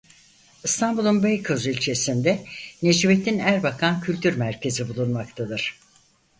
[0.63, 2.45] İstanbul'un Beykoz ilçesinde
[2.83, 5.79] Necmettin Erbakan Kültür Merkezi bulunmaktadır.